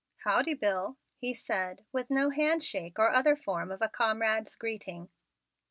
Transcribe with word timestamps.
"Howdy, 0.23 0.55
Bill," 0.55 0.97
he 1.19 1.31
said 1.35 1.85
with 1.91 2.09
no 2.09 2.31
handshake 2.31 2.97
or 2.97 3.11
other 3.11 3.35
form 3.35 3.69
of 3.69 3.83
a 3.83 3.87
comrade's 3.87 4.55
greeting. 4.55 5.09